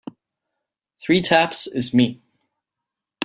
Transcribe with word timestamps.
Three 0.99 1.21
taps 1.21 1.67
is 1.67 1.93
me. 1.93 2.23